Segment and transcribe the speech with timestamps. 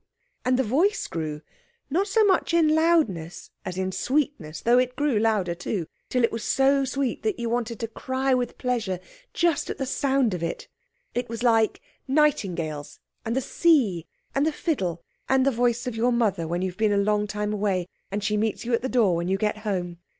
[0.43, 1.43] And the voice grew,
[1.91, 6.31] not so much in loudness as in sweetness (though it grew louder, too), till it
[6.31, 8.99] was so sweet that you wanted to cry with pleasure
[9.31, 10.67] just at the sound of it.
[11.13, 16.11] It was like nightingales, and the sea, and the fiddle, and the voice of your
[16.11, 18.89] mother when you have been a long time away, and she meets you at the
[18.89, 19.99] door when you get home.